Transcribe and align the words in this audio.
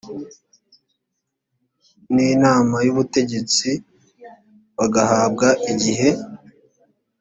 n 2.13 2.15
inama 2.33 2.77
y 2.85 2.89
ubutegetsi 2.93 3.69
bagahabwa 4.77 5.47
igihe 5.71 6.09